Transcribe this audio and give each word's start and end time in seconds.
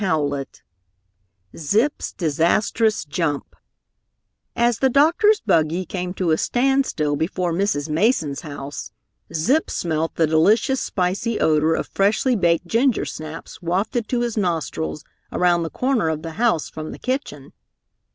CHAPTER 0.03 0.39
IV 1.53 1.59
ZIP'S 1.59 2.13
DISASTROUS 2.13 3.05
JUMP 3.05 3.55
As 4.55 4.79
the 4.79 4.89
doctor's 4.89 5.41
buggy 5.41 5.85
came 5.85 6.15
to 6.15 6.31
a 6.31 6.39
standstill 6.39 7.15
before 7.15 7.53
Mrs. 7.53 7.87
Mason's 7.87 8.41
house, 8.41 8.91
Zip 9.31 9.69
smelt 9.69 10.15
the 10.15 10.25
delicious 10.25 10.81
spicy 10.81 11.39
odor 11.39 11.75
of 11.75 11.85
freshly 11.85 12.35
baked 12.35 12.65
gingersnaps 12.65 13.61
wafted 13.61 14.07
to 14.07 14.21
his 14.21 14.37
nostrils 14.37 15.03
around 15.31 15.61
the 15.61 15.69
corner 15.69 16.09
of 16.09 16.23
the 16.23 16.31
house 16.31 16.67
from 16.67 16.91
the 16.91 16.97
kitchen. 16.97 17.53